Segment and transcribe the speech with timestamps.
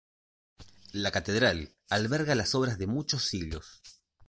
[0.93, 3.83] La catedral alberga las obras de muchos siglos.